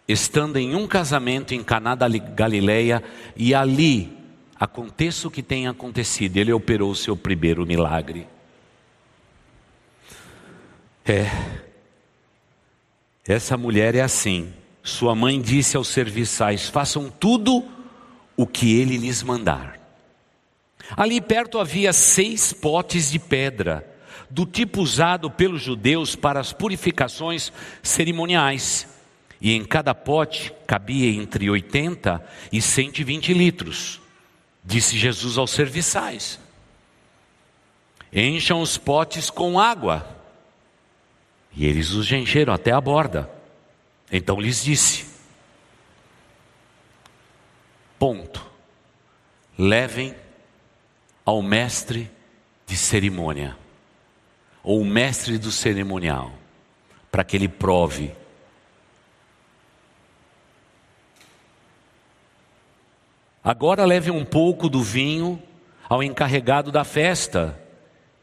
[0.09, 3.03] estando em um casamento em Caná da Galileia
[3.37, 4.11] e ali
[4.59, 8.27] aconteça o que tenha acontecido, ele operou o seu primeiro milagre.
[11.07, 11.31] É.
[13.27, 14.53] Essa mulher é assim.
[14.83, 17.65] Sua mãe disse aos serviçais: façam tudo
[18.37, 19.79] o que ele lhes mandar.
[20.97, 23.87] Ali perto havia seis potes de pedra,
[24.29, 28.89] do tipo usado pelos judeus para as purificações cerimoniais.
[29.41, 34.01] E em cada pote cabia entre 80 e 120 litros.
[34.65, 36.41] Disse Jesus aos serviçais:
[38.13, 40.16] Encham os potes com água.
[41.57, 43.31] E eles os encheram até a borda.
[44.13, 45.07] Então lhes disse:
[47.99, 48.45] Ponto.
[49.59, 50.15] Levem
[51.25, 52.11] ao mestre
[52.67, 53.57] de cerimônia,
[54.63, 56.31] ou mestre do cerimonial,
[57.11, 58.13] para que ele prove.
[63.43, 65.43] Agora leve um pouco do vinho
[65.89, 67.59] ao encarregado da festa.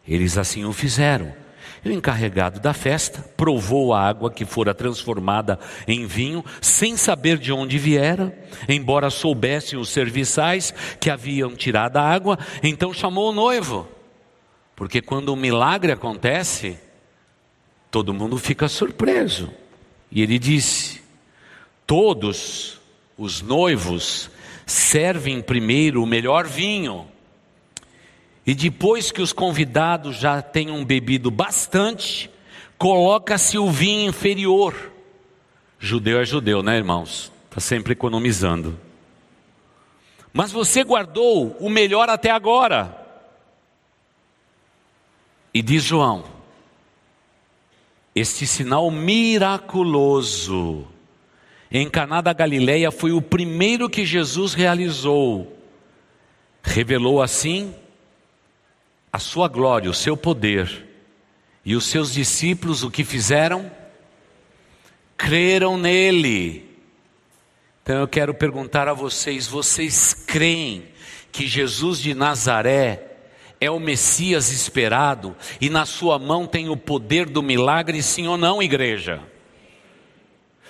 [0.08, 1.43] Eles assim o fizeram.
[1.84, 7.38] E o encarregado da festa provou a água que fora transformada em vinho, sem saber
[7.38, 8.34] de onde viera,
[8.70, 13.88] embora soubessem os serviçais que haviam tirado a água, então chamou o noivo.
[14.76, 16.78] Porque quando um milagre acontece,
[17.92, 19.52] todo mundo fica surpreso.
[20.10, 21.02] E ele disse:
[21.86, 22.80] Todos
[23.18, 24.32] os noivos
[24.66, 27.08] servem primeiro o melhor vinho
[28.46, 32.30] e depois que os convidados já tenham bebido bastante,
[32.78, 34.92] coloca-se o vinho inferior.
[35.80, 37.32] Judeu é judeu, né, irmãos?
[37.50, 38.78] Está sempre economizando.
[40.34, 43.00] Mas você guardou o melhor até agora.
[45.54, 46.26] E diz João:
[48.16, 50.88] este sinal miraculoso
[51.72, 55.58] em Caná da Galileia foi o primeiro que Jesus realizou.
[56.62, 57.74] Revelou assim
[59.14, 60.88] a sua glória, o seu poder.
[61.64, 63.72] E os seus discípulos o que fizeram?
[65.16, 66.68] Creram nele.
[67.84, 70.86] Então eu quero perguntar a vocês: vocês creem
[71.32, 73.12] que Jesus de Nazaré
[73.62, 78.38] é o Messias esperado e na sua mão tem o poder do milagre, sim ou
[78.38, 79.22] não, igreja?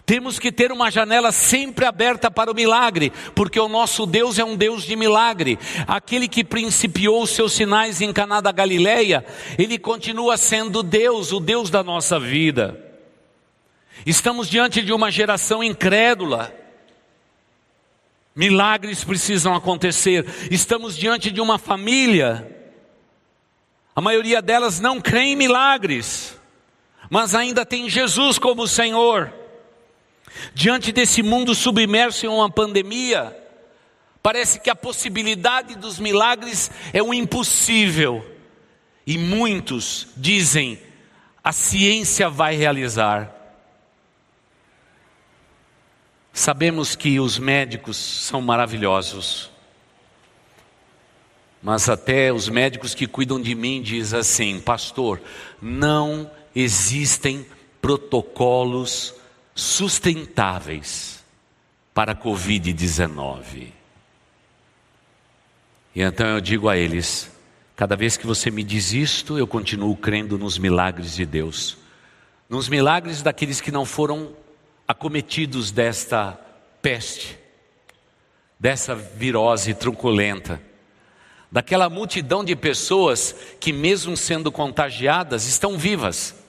[0.06, 4.44] Temos que ter uma janela sempre aberta para o milagre, porque o nosso Deus é
[4.44, 5.58] um Deus de milagre.
[5.88, 9.26] Aquele que principiou os seus sinais em Caná da Galileia,
[9.58, 12.78] ele continua sendo Deus, o Deus da nossa vida.
[14.06, 16.54] Estamos diante de uma geração incrédula.
[18.36, 20.26] Milagres precisam acontecer.
[20.52, 22.50] Estamos diante de uma família.
[23.96, 26.38] A maioria delas não crê em milagres,
[27.10, 29.43] mas ainda tem Jesus como Senhor.
[30.54, 33.36] Diante desse mundo submerso em uma pandemia,
[34.22, 38.26] parece que a possibilidade dos milagres é um impossível.
[39.06, 40.80] E muitos dizem:
[41.44, 43.32] a ciência vai realizar.
[46.32, 49.52] Sabemos que os médicos são maravilhosos,
[51.62, 55.22] mas até os médicos que cuidam de mim diz assim, pastor,
[55.62, 57.46] não existem
[57.80, 59.14] protocolos
[59.56, 61.24] sustentáveis
[61.94, 63.68] para a Covid-19.
[65.96, 67.32] E então eu digo a eles:
[67.76, 71.78] cada vez que você me diz isto, eu continuo crendo nos milagres de Deus,
[72.50, 74.36] nos milagres daqueles que não foram
[74.88, 76.40] acometidos desta
[76.82, 77.38] peste,
[78.60, 80.62] dessa virose truculenta,
[81.52, 86.43] daquela multidão de pessoas que, mesmo sendo contagiadas, estão vivas.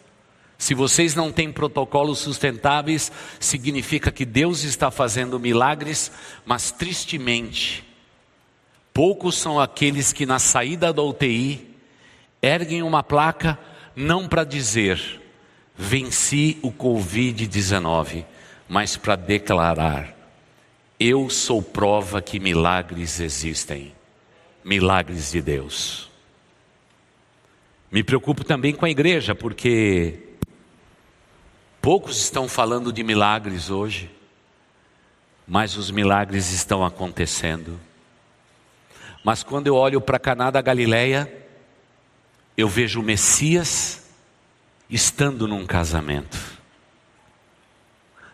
[0.59, 6.11] Se vocês não têm protocolos sustentáveis, significa que Deus está fazendo milagres,
[6.47, 7.85] mas tristemente,
[8.93, 11.69] poucos são aqueles que na saída da UTI
[12.41, 13.59] erguem uma placa
[13.97, 15.21] não para dizer
[15.77, 18.25] venci o Covid-19,
[18.69, 20.17] mas para declarar:
[20.99, 23.93] eu sou prova que milagres existem,
[24.65, 26.11] milagres de Deus.
[27.91, 30.19] Me preocupo também com a igreja, porque
[31.85, 34.11] poucos estão falando de milagres hoje,
[35.47, 37.79] mas os milagres estão acontecendo.
[39.23, 41.31] Mas quando eu olho para Caná da Galileia,
[42.57, 44.03] eu vejo o Messias
[44.89, 46.59] estando num casamento.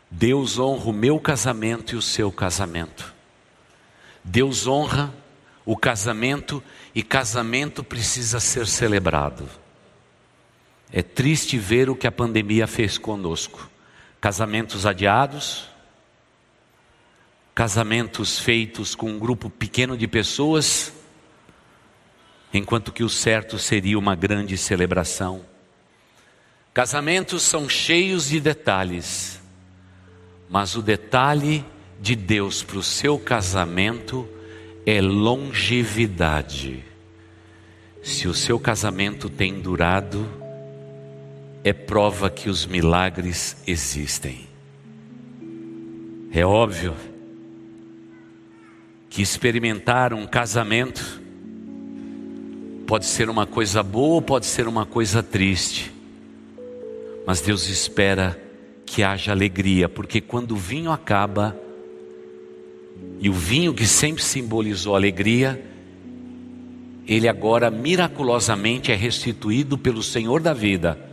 [0.08, 3.12] Deus honra o meu casamento e o seu casamento.
[4.22, 5.12] Deus honra
[5.66, 6.62] o casamento
[6.94, 9.48] e casamento precisa ser celebrado.
[10.92, 13.68] É triste ver o que a pandemia fez conosco.
[14.20, 15.68] Casamentos adiados,
[17.54, 20.92] casamentos feitos com um grupo pequeno de pessoas,
[22.52, 25.44] enquanto que o certo seria uma grande celebração.
[26.72, 29.40] Casamentos são cheios de detalhes,
[30.48, 31.64] mas o detalhe
[32.00, 34.28] de Deus para o seu casamento
[34.86, 36.84] é longevidade.
[38.02, 40.39] Se o seu casamento tem durado,
[41.62, 44.48] é prova que os milagres existem.
[46.32, 46.94] É óbvio
[49.08, 51.20] que experimentar um casamento
[52.86, 55.92] pode ser uma coisa boa ou pode ser uma coisa triste.
[57.26, 58.40] Mas Deus espera
[58.86, 61.56] que haja alegria, porque quando o vinho acaba,
[63.20, 65.62] e o vinho que sempre simbolizou alegria,
[67.06, 71.09] ele agora miraculosamente é restituído pelo Senhor da vida,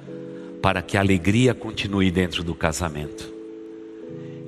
[0.67, 3.33] para que a alegria continue dentro do casamento.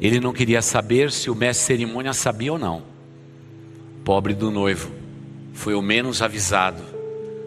[0.01, 2.84] Ele não queria saber se o mestre cerimônia sabia ou não.
[4.03, 4.91] Pobre do noivo,
[5.53, 6.84] foi o menos avisado,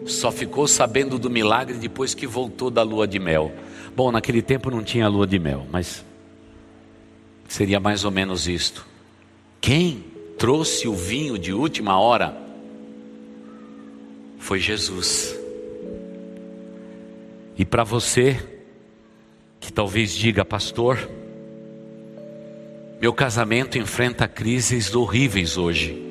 [0.07, 3.53] só ficou sabendo do milagre depois que voltou da lua de mel.
[3.95, 6.03] Bom, naquele tempo não tinha lua de mel, mas
[7.47, 8.87] seria mais ou menos isto.
[9.61, 10.03] Quem
[10.35, 12.35] trouxe o vinho de última hora
[14.39, 15.37] foi Jesus.
[17.55, 18.52] E para você,
[19.63, 21.09] que talvez diga, pastor,
[22.99, 26.03] meu casamento enfrenta crises horríveis hoje.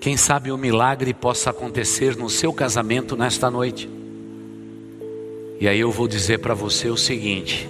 [0.00, 3.90] Quem sabe o um milagre possa acontecer no seu casamento nesta noite.
[5.60, 7.68] E aí eu vou dizer para você o seguinte: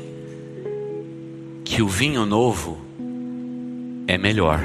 [1.65, 2.79] que o vinho novo
[4.07, 4.61] é melhor.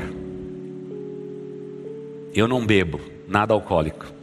[2.36, 4.19] Eu não bebo nada alcoólico.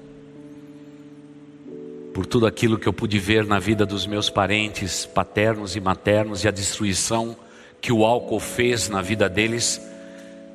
[2.17, 6.45] Por tudo aquilo que eu pude ver na vida dos meus parentes, paternos e maternos,
[6.45, 7.37] e a destruição
[7.79, 9.79] que o álcool fez na vida deles,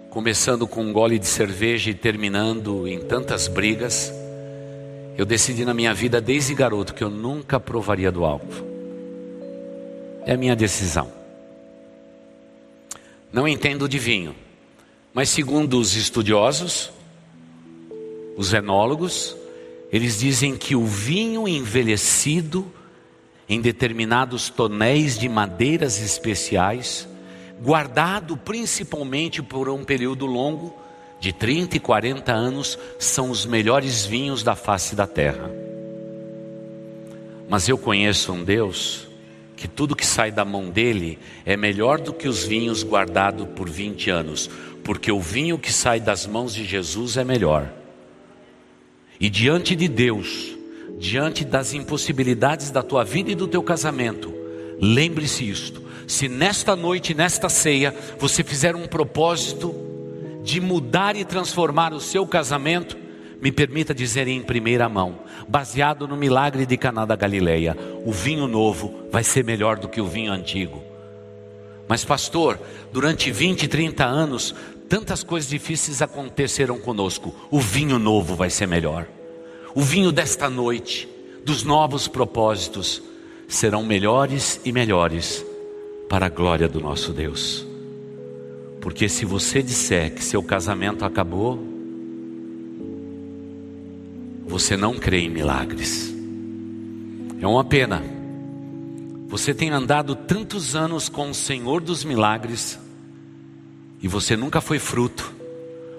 [0.09, 4.12] começando com um gole de cerveja e terminando em tantas brigas.
[5.16, 8.66] Eu decidi na minha vida desde garoto que eu nunca provaria do álcool.
[10.26, 11.12] É a minha decisão.
[13.32, 14.36] Não entendo de vinho,
[15.14, 16.91] mas segundo os estudiosos,
[18.36, 19.38] os enólogos,
[19.91, 22.65] eles dizem que o vinho envelhecido
[23.49, 27.05] em determinados tonéis de madeiras especiais,
[27.61, 30.73] guardado principalmente por um período longo,
[31.19, 35.51] de 30 e 40 anos são os melhores vinhos da face da terra.
[37.49, 39.07] Mas eu conheço um Deus
[39.57, 43.69] que tudo que sai da mão dele é melhor do que os vinhos guardados por
[43.69, 44.49] 20 anos,
[44.83, 47.80] porque o vinho que sai das mãos de Jesus é melhor.
[49.22, 50.57] E diante de Deus,
[50.97, 54.34] diante das impossibilidades da tua vida e do teu casamento,
[54.82, 59.76] lembre-se isto: se nesta noite, nesta ceia, você fizer um propósito
[60.43, 62.97] de mudar e transformar o seu casamento,
[63.39, 68.47] me permita dizer em primeira mão, baseado no milagre de Caná da Galileia, o vinho
[68.47, 70.82] novo vai ser melhor do que o vinho antigo.
[71.88, 72.59] Mas pastor,
[72.91, 74.55] durante 20, 30 anos,
[74.91, 77.33] tantas coisas difíceis aconteceram conosco.
[77.49, 79.07] O vinho novo vai ser melhor.
[79.73, 81.07] O vinho desta noite,
[81.45, 83.01] dos novos propósitos,
[83.47, 85.45] serão melhores e melhores
[86.09, 87.65] para a glória do nosso Deus.
[88.81, 91.57] Porque se você disser que seu casamento acabou,
[94.45, 96.13] você não crê em milagres.
[97.39, 98.03] É uma pena.
[99.29, 102.77] Você tem andado tantos anos com o Senhor dos milagres
[104.02, 105.34] e você nunca foi fruto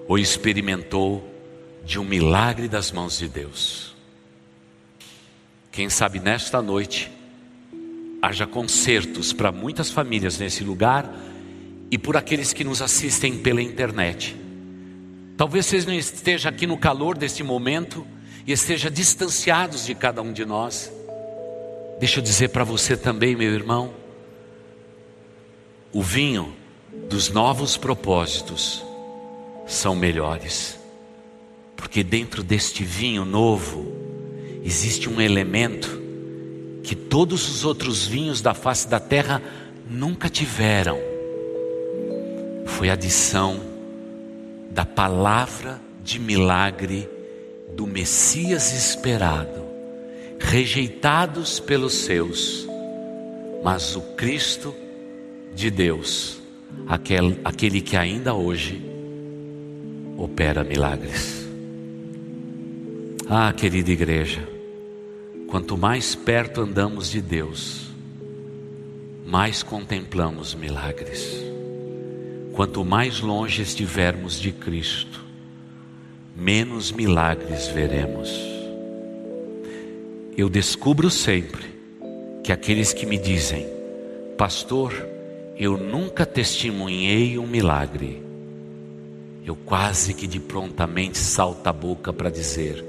[0.07, 1.29] ou experimentou
[1.85, 3.95] de um milagre das mãos de Deus.
[5.71, 7.11] Quem sabe nesta noite
[8.21, 11.13] haja concertos para muitas famílias nesse lugar
[11.89, 14.35] e por aqueles que nos assistem pela internet.
[15.35, 18.05] Talvez vocês não estejam aqui no calor desse momento
[18.45, 20.91] e esteja distanciados de cada um de nós.
[21.99, 23.93] Deixa eu dizer para você também, meu irmão,
[25.91, 26.55] o vinho
[27.09, 28.83] dos novos propósitos
[29.67, 30.79] são melhores,
[31.75, 33.91] porque dentro deste vinho novo
[34.63, 36.01] existe um elemento
[36.83, 39.41] que todos os outros vinhos da face da terra
[39.89, 40.99] nunca tiveram.
[42.65, 43.59] Foi a adição
[44.69, 47.09] da palavra de milagre
[47.75, 49.63] do Messias esperado,
[50.39, 52.67] rejeitados pelos seus,
[53.63, 54.75] mas o Cristo
[55.55, 56.42] de Deus,
[56.87, 58.81] aquele, aquele que ainda hoje
[60.17, 61.47] opera milagres.
[63.29, 64.47] Ah, querida igreja,
[65.47, 67.87] quanto mais perto andamos de Deus,
[69.25, 71.41] mais contemplamos milagres.
[72.53, 75.23] Quanto mais longe estivermos de Cristo,
[76.35, 78.29] menos milagres veremos.
[80.37, 81.63] Eu descubro sempre
[82.43, 83.65] que aqueles que me dizem,
[84.37, 84.93] pastor,
[85.57, 88.23] eu nunca testemunhei um milagre,
[89.45, 92.83] eu quase que de prontamente salto a boca para dizer: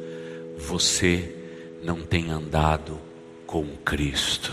[0.57, 1.35] você
[1.83, 2.99] não tem andado
[3.47, 4.53] com Cristo.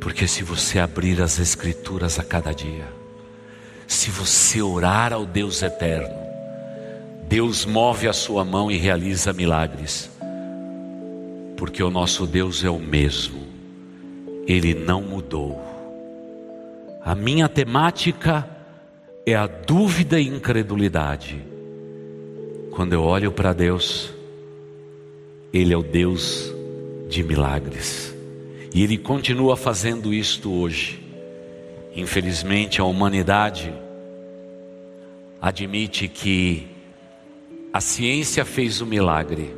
[0.00, 2.86] Porque se você abrir as Escrituras a cada dia,
[3.86, 6.24] se você orar ao Deus eterno,
[7.28, 10.10] Deus move a sua mão e realiza milagres,
[11.56, 13.53] porque o nosso Deus é o mesmo,
[14.46, 15.60] Ele não mudou.
[17.02, 18.48] A minha temática
[19.26, 21.44] é a dúvida e incredulidade.
[22.70, 24.10] Quando eu olho para Deus,
[25.52, 26.52] Ele é o Deus
[27.08, 28.14] de milagres,
[28.74, 31.00] e Ele continua fazendo isto hoje.
[31.94, 33.72] Infelizmente, a humanidade
[35.40, 36.66] admite que
[37.72, 39.54] a ciência fez o milagre,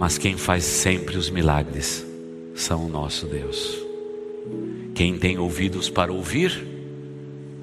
[0.00, 2.06] mas quem faz sempre os milagres
[2.54, 3.78] são o nosso Deus.
[4.94, 6.66] Quem tem ouvidos para ouvir,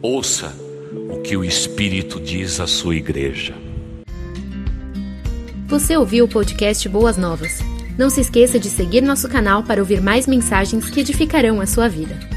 [0.04, 0.56] ouça
[1.10, 3.56] o que o Espírito diz à sua igreja.
[5.66, 7.58] Você ouviu o podcast Boas Novas?
[7.98, 11.90] Não se esqueça de seguir nosso canal para ouvir mais mensagens que edificarão a sua
[11.90, 12.37] vida.